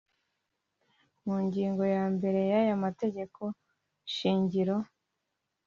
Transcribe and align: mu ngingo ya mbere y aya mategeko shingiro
mu 1.25 1.35
ngingo 1.45 1.83
ya 1.95 2.03
mbere 2.15 2.39
y 2.51 2.53
aya 2.61 2.75
mategeko 2.85 3.41
shingiro 4.15 4.75